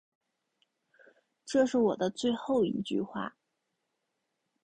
[1.45, 3.35] 这是我的最后一句话